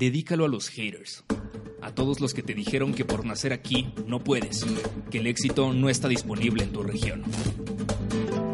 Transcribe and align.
Dedícalo 0.00 0.46
a 0.46 0.48
los 0.48 0.70
haters, 0.70 1.24
a 1.82 1.94
todos 1.94 2.20
los 2.20 2.32
que 2.32 2.42
te 2.42 2.54
dijeron 2.54 2.94
que 2.94 3.04
por 3.04 3.26
nacer 3.26 3.52
aquí 3.52 3.92
no 4.06 4.24
puedes, 4.24 4.64
que 5.10 5.18
el 5.18 5.26
éxito 5.26 5.74
no 5.74 5.90
está 5.90 6.08
disponible 6.08 6.64
en 6.64 6.72
tu 6.72 6.82
región. 6.82 7.22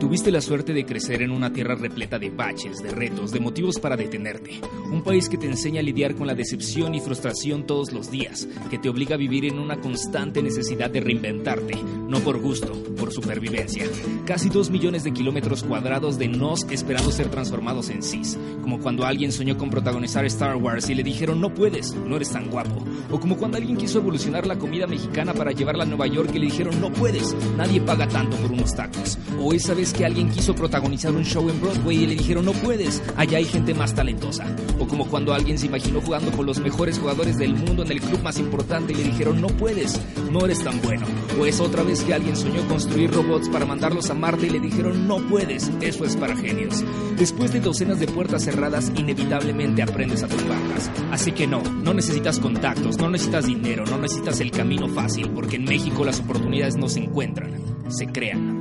Tuviste 0.07 0.31
la 0.31 0.41
suerte 0.41 0.73
de 0.73 0.87
crecer 0.87 1.21
en 1.23 1.33
una 1.33 1.53
tierra 1.53 1.75
repleta 1.75 2.17
de 2.17 2.31
baches, 2.31 2.81
de 2.81 2.91
retos, 2.91 3.33
de 3.33 3.41
motivos 3.41 3.81
para 3.81 3.97
detenerte. 3.97 4.61
Un 4.93 5.03
país 5.03 5.29
que 5.29 5.37
te 5.37 5.47
enseña 5.47 5.81
a 5.81 5.83
lidiar 5.83 6.15
con 6.15 6.29
la 6.29 6.35
decepción 6.37 6.95
y 6.95 7.01
frustración 7.01 7.67
todos 7.67 7.93
los 7.93 8.09
días, 8.09 8.47
que 8.71 8.79
te 8.79 8.89
obliga 8.89 9.17
a 9.17 9.19
vivir 9.19 9.47
en 9.47 9.59
una 9.59 9.81
constante 9.81 10.45
necesidad 10.45 10.91
de 10.91 11.01
reinventarte, 11.01 11.75
no 12.07 12.21
por 12.21 12.39
gusto, 12.39 12.73
por 12.97 13.13
supervivencia. 13.13 13.85
Casi 14.25 14.49
dos 14.49 14.71
millones 14.71 15.03
de 15.03 15.13
kilómetros 15.13 15.65
cuadrados 15.65 16.21
de 16.21 16.29
nos 16.29 16.63
esperando 16.71 17.11
ser 17.11 17.29
transformados 17.29 17.91
en 17.91 18.05
cis, 18.05 18.39
como 18.63 18.79
cuando 18.79 19.07
alguien 19.07 19.33
soñó 19.33 19.59
con 19.59 19.71
protagonizar 19.71 20.25
Star 20.27 20.55
Wars 20.55 20.89
y 20.89 20.95
le 20.95 21.03
dijeron 21.03 21.41
no 21.41 21.53
puedes, 21.53 21.95
no 21.95 22.15
eres 22.15 22.31
tan 22.31 22.49
guapo. 22.49 22.85
O 23.11 23.19
como 23.19 23.37
cuando 23.37 23.57
alguien 23.57 23.77
quiso 23.77 23.99
evolucionar 23.99 24.47
la 24.47 24.57
comida 24.57 24.87
mexicana 24.87 25.35
para 25.35 25.51
llevarla 25.51 25.83
a 25.83 25.87
Nueva 25.87 26.07
York 26.07 26.31
y 26.33 26.39
le 26.39 26.47
dijeron 26.47 26.81
no 26.81 26.93
puedes, 26.93 27.35
nadie 27.57 27.81
paga 27.81 28.07
tanto 28.07 28.37
por 28.37 28.53
unos 28.53 28.73
tacos. 28.73 29.19
O 29.41 29.53
esa 29.53 29.75
vez 29.75 29.96
que 29.97 30.05
alguien 30.05 30.29
quiso 30.29 30.55
protagonizar 30.55 31.13
un 31.13 31.25
show 31.25 31.49
en 31.49 31.61
Broadway 31.61 32.05
y 32.05 32.07
le 32.07 32.17
dijeron 32.17 32.45
no 32.45 32.53
puedes, 32.53 33.03
allá 33.17 33.39
hay 33.39 33.45
gente 33.45 33.73
más 33.73 33.95
talentosa. 33.95 34.45
O 34.79 34.87
como 34.87 35.07
cuando 35.07 35.33
alguien 35.33 35.59
se 35.59 35.67
imaginó 35.67 36.01
jugando 36.01 36.31
con 36.33 36.45
los 36.45 36.61
mejores 36.61 36.99
jugadores 36.99 37.37
del 37.39 37.55
mundo 37.55 37.83
en 37.83 37.93
el 37.93 38.01
club 38.01 38.23
más 38.23 38.39
importante 38.39 38.93
y 38.93 38.97
le 38.97 39.05
dijeron 39.05 39.41
no 39.41 39.49
puedes, 39.49 39.99
no 40.31 40.45
eres 40.45 40.63
tan 40.63 40.81
bueno. 40.83 41.07
O 41.41 41.47
es 41.47 41.61
otra 41.61 41.83
vez 41.83 42.03
que 42.03 42.15
alguien 42.15 42.37
soñó 42.37 42.67
construir 42.69 43.11
robots 43.11 43.49
para 43.49 43.65
mandarlos 43.65 44.11
a 44.11 44.15
Marte 44.15 44.47
y 44.47 44.51
le 44.51 44.61
dijeron 44.61 45.09
no 45.09 45.19
puedes, 45.29 45.71
eso 45.81 46.05
es 46.05 46.17
para 46.17 46.37
genios. 46.37 46.85
Después 47.17 47.53
de 47.53 47.61
docenas 47.61 47.99
de 47.99 48.07
puertas 48.07 48.45
cerradas, 48.45 48.93
inevitablemente 48.97 49.83
aprendes 49.83 50.23
a 50.23 50.29
tumbarlas. 50.29 50.91
Así 51.11 51.33
que 51.33 51.47
no, 51.47 51.63
no 51.63 51.95
necesitas 51.95 52.39
contactos, 52.39 52.99
no 52.99 53.09
necesitas 53.09 53.47
dinero, 53.47 53.85
no 53.87 53.99
necesitas 53.99 54.41
el 54.41 54.51
camino 54.51 54.89
fácil, 54.89 55.31
porque 55.31 55.57
en 55.57 55.65
México 55.65 56.05
las 56.05 56.21
oportunidades 56.21 56.77
no 56.77 56.89
se 56.89 57.01
encuentran, 57.01 57.53
se 57.89 58.07
crean. 58.07 58.56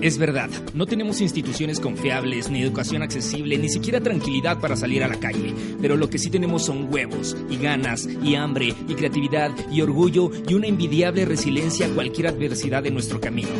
Es 0.00 0.16
verdad, 0.16 0.48
no 0.72 0.86
tenemos 0.86 1.20
instituciones 1.20 1.78
confiables, 1.78 2.48
ni 2.48 2.62
educación 2.62 3.02
accesible, 3.02 3.58
ni 3.58 3.68
siquiera 3.68 4.00
tranquilidad 4.00 4.58
para 4.58 4.74
salir 4.74 5.04
a 5.04 5.08
la 5.08 5.20
calle, 5.20 5.54
pero 5.82 5.94
lo 5.94 6.08
que 6.08 6.16
sí 6.16 6.30
tenemos 6.30 6.64
son 6.64 6.88
huevos, 6.90 7.36
y 7.50 7.58
ganas, 7.58 8.08
y 8.22 8.34
hambre, 8.34 8.74
y 8.88 8.94
creatividad, 8.94 9.50
y 9.70 9.82
orgullo, 9.82 10.30
y 10.48 10.54
una 10.54 10.68
envidiable 10.68 11.26
resiliencia 11.26 11.84
a 11.84 11.90
cualquier 11.90 12.28
adversidad 12.28 12.82
de 12.82 12.90
nuestro 12.90 13.20
camino. 13.20 13.50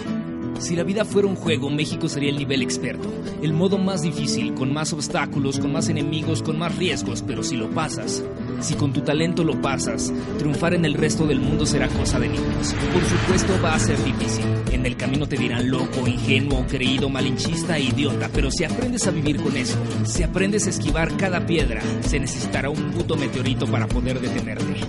Si 0.61 0.77
la 0.77 0.83
vida 0.83 1.05
fuera 1.05 1.29
un 1.29 1.37
juego, 1.37 1.69
México 1.69 2.09
sería 2.09 2.31
el 2.31 2.39
nivel 2.39 2.63
experto, 2.63 3.11
el 3.43 3.53
modo 3.53 3.77
más 3.77 4.01
difícil, 4.01 4.55
con 4.55 4.73
más 4.73 4.95
obstáculos, 4.95 5.59
con 5.59 5.73
más 5.73 5.91
enemigos, 5.91 6.43
con 6.43 6.59
más 6.59 6.77
riesgos, 6.77 7.23
pero 7.27 7.43
si 7.43 7.57
lo 7.57 7.69
pasas, 7.69 8.25
si 8.61 8.75
con 8.75 8.93
tu 8.93 9.01
talento 9.01 9.45
lo 9.45 9.61
pasas, 9.61 10.13
triunfar 10.39 10.75
en 10.75 10.85
el 10.85 10.95
resto 10.95 11.27
del 11.27 11.41
mundo 11.41 11.67
será 11.67 11.89
cosa 11.89 12.19
de 12.19 12.29
niños. 12.29 12.75
Por 12.93 13.05
supuesto 13.05 13.63
va 13.63 13.75
a 13.75 13.79
ser 13.79 14.03
difícil. 14.05 14.45
En 14.73 14.87
el 14.87 14.97
camino 14.97 15.27
te 15.27 15.37
dirán 15.37 15.71
loco, 15.71 16.07
ingenuo, 16.07 16.67
creído, 16.67 17.09
malinchista 17.09 17.77
e 17.77 17.85
idiota, 17.85 18.31
pero 18.33 18.51
si 18.51 18.65
aprendes 18.65 19.07
a 19.07 19.11
vivir 19.11 19.37
con 19.43 19.57
eso, 19.57 19.79
si 20.05 20.23
aprendes 20.23 20.67
a 20.67 20.71
esquivar 20.71 21.17
cada 21.17 21.45
piedra, 21.47 21.81
se 22.01 22.21
necesitará 22.21 22.71
un 22.71 22.91
puto 22.93 23.17
meteorito 23.17 23.67
para 23.67 23.87
poder 23.87 24.21
detenerte. 24.21 24.81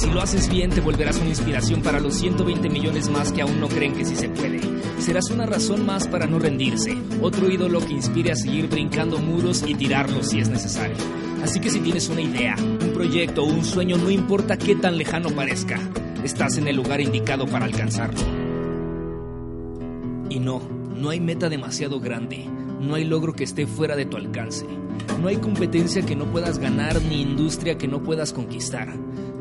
Si 0.00 0.10
lo 0.10 0.20
haces 0.20 0.48
bien, 0.48 0.70
te 0.70 0.80
volverás 0.80 1.16
una 1.16 1.30
inspiración 1.30 1.82
para 1.82 2.00
los 2.00 2.14
120 2.14 2.68
millones 2.68 3.08
más 3.08 3.32
que 3.32 3.42
aún 3.42 3.60
no 3.60 3.68
creen 3.68 3.94
que 3.94 4.04
sí 4.04 4.14
se 4.14 4.28
puede. 4.28 4.69
Serás 5.00 5.30
una 5.30 5.46
razón 5.46 5.86
más 5.86 6.06
para 6.06 6.26
no 6.26 6.38
rendirse, 6.38 6.94
otro 7.22 7.50
ídolo 7.50 7.80
que 7.80 7.94
inspire 7.94 8.32
a 8.32 8.36
seguir 8.36 8.68
brincando 8.68 9.18
muros 9.18 9.64
y 9.66 9.74
tirarlos 9.74 10.28
si 10.28 10.40
es 10.40 10.48
necesario. 10.50 10.96
Así 11.42 11.58
que 11.58 11.70
si 11.70 11.80
tienes 11.80 12.08
una 12.10 12.20
idea, 12.20 12.54
un 12.58 12.92
proyecto 12.92 13.42
o 13.42 13.46
un 13.46 13.64
sueño, 13.64 13.96
no 13.96 14.10
importa 14.10 14.58
qué 14.58 14.76
tan 14.76 14.98
lejano 14.98 15.30
parezca, 15.30 15.80
estás 16.22 16.58
en 16.58 16.68
el 16.68 16.76
lugar 16.76 17.00
indicado 17.00 17.46
para 17.46 17.64
alcanzarlo. 17.64 18.20
Y 20.28 20.38
no, 20.38 20.60
no 20.94 21.08
hay 21.08 21.18
meta 21.18 21.48
demasiado 21.48 21.98
grande, 21.98 22.46
no 22.80 22.94
hay 22.94 23.04
logro 23.04 23.32
que 23.32 23.44
esté 23.44 23.66
fuera 23.66 23.96
de 23.96 24.04
tu 24.04 24.18
alcance, 24.18 24.66
no 25.20 25.28
hay 25.28 25.38
competencia 25.38 26.02
que 26.02 26.14
no 26.14 26.26
puedas 26.26 26.58
ganar 26.58 27.00
ni 27.02 27.22
industria 27.22 27.78
que 27.78 27.88
no 27.88 28.02
puedas 28.02 28.32
conquistar. 28.32 28.94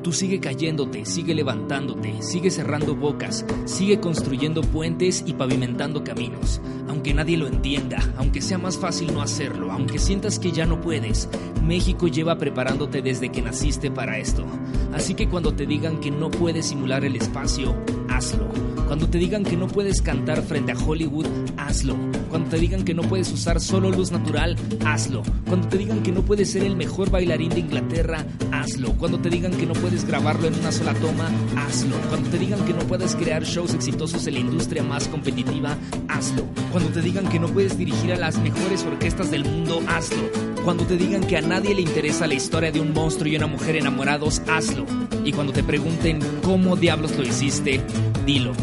Tú 0.03 0.13
sigue 0.13 0.39
cayéndote, 0.39 1.05
sigue 1.05 1.35
levantándote, 1.35 2.21
sigue 2.21 2.51
cerrando 2.51 2.95
bocas, 2.95 3.45
sigue 3.65 3.99
construyendo 3.99 4.61
puentes 4.61 5.23
y 5.25 5.33
pavimentando 5.33 6.05
caminos. 6.05 6.61
Aunque 6.87 7.13
nadie 7.13 7.37
lo 7.37 7.47
entienda, 7.47 8.01
aunque 8.17 8.41
sea 8.41 8.57
más 8.57 8.77
fácil 8.77 9.13
no 9.13 9.21
hacerlo, 9.21 9.71
aunque 9.71 9.99
sientas 9.99 10.39
que 10.39 10.51
ya 10.53 10.65
no 10.65 10.79
puedes, 10.79 11.29
México 11.63 12.07
lleva 12.07 12.37
preparándote 12.37 13.01
desde 13.01 13.29
que 13.29 13.41
naciste 13.41 13.91
para 13.91 14.17
esto. 14.17 14.45
Así 14.93 15.15
que 15.15 15.27
cuando 15.27 15.53
te 15.53 15.65
digan 15.65 15.99
que 15.99 16.11
no 16.11 16.31
puedes 16.31 16.67
simular 16.67 17.03
el 17.03 17.17
espacio, 17.17 17.75
hazlo. 18.19 18.49
Cuando 18.87 19.07
te 19.09 19.17
digan 19.17 19.45
que 19.45 19.55
no 19.55 19.67
puedes 19.67 20.01
cantar 20.01 20.41
frente 20.41 20.73
a 20.73 20.77
Hollywood, 20.77 21.25
hazlo. 21.55 21.95
Cuando 22.29 22.49
te 22.49 22.57
digan 22.57 22.83
que 22.83 22.93
no 22.93 23.03
puedes 23.03 23.31
usar 23.31 23.61
solo 23.61 23.91
luz 23.91 24.11
natural, 24.11 24.57
hazlo. 24.85 25.23
Cuando 25.47 25.69
te 25.69 25.77
digan 25.77 26.03
que 26.03 26.11
no 26.11 26.21
puedes 26.23 26.51
ser 26.51 26.63
el 26.63 26.75
mejor 26.75 27.09
bailarín 27.09 27.51
de 27.51 27.61
Inglaterra, 27.61 28.25
hazlo. 28.51 28.91
Cuando 28.97 29.19
te 29.19 29.29
digan 29.29 29.53
que 29.53 29.65
no 29.65 29.71
puedes 29.71 30.05
grabarlo 30.05 30.47
en 30.47 30.55
una 30.55 30.73
sola 30.73 30.93
toma, 30.95 31.29
hazlo. 31.55 31.95
Cuando 32.09 32.29
te 32.29 32.39
digan 32.39 32.59
que 32.65 32.73
no 32.73 32.79
puedes 32.79 33.15
crear 33.15 33.43
shows 33.43 33.73
exitosos 33.73 34.27
en 34.27 34.33
la 34.33 34.39
industria 34.41 34.83
más 34.83 35.07
competitiva, 35.07 35.77
hazlo. 36.09 36.43
Cuando 36.73 36.89
te 36.89 37.01
digan 37.01 37.29
que 37.29 37.39
no 37.39 37.47
puedes 37.47 37.77
dirigir 37.77 38.11
a 38.11 38.17
las 38.17 38.37
mejores 38.37 38.83
orquestas 38.83 39.31
del 39.31 39.45
mundo, 39.45 39.81
hazlo. 39.87 40.29
Cuando 40.65 40.83
te 40.85 40.97
digan 40.97 41.25
que 41.25 41.37
a 41.37 41.41
nadie 41.41 41.73
le 41.73 41.81
interesa 41.81 42.27
la 42.27 42.33
historia 42.33 42.71
de 42.71 42.81
un 42.81 42.93
monstruo 42.93 43.31
y 43.31 43.37
una 43.37 43.47
mujer 43.47 43.77
enamorados, 43.77 44.41
hazlo. 44.47 44.85
Y 45.23 45.31
cuando 45.31 45.53
te 45.53 45.63
pregunten 45.63 46.19
cómo 46.43 46.75
diablos 46.75 47.15
lo 47.17 47.23
hiciste, 47.23 47.81
dilo. 48.25 48.53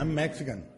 I'm 0.00 0.14
Mexican. 0.14 0.77